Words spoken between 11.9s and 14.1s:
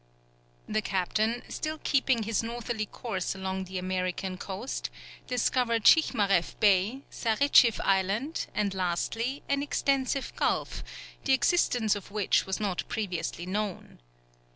of which was not previously known.